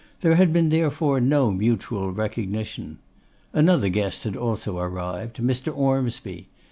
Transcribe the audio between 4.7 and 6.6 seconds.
arrived, Mr. Ormsby.